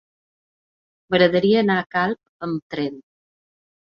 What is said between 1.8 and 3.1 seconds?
a Calp amb tren.